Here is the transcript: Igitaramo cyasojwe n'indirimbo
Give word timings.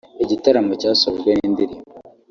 Igitaramo 0.23 0.73
cyasojwe 0.81 1.29
n'indirimbo 1.33 1.89